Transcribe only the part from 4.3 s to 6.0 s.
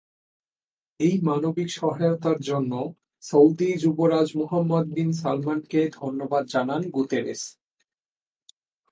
Mohammad বিন সালমানকে